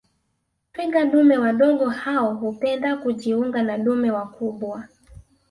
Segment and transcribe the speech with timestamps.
[0.73, 4.87] Twiga dume wadogo hao hupenda kujiunga na dume wakubwa